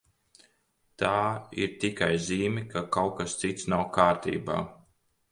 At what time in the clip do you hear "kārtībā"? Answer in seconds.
3.99-4.57